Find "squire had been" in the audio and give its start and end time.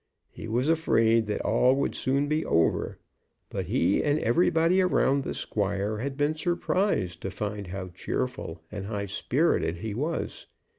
5.35-6.33